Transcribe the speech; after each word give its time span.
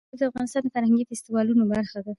مزارشریف 0.11 0.19
د 0.27 0.29
افغانستان 0.31 0.61
د 0.63 0.67
فرهنګي 0.75 1.05
فستیوالونو 1.09 1.63
برخه 1.73 1.99
ده. 2.05 2.09